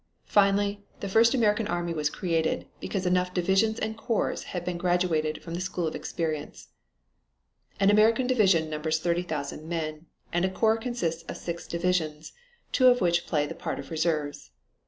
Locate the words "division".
8.25-8.67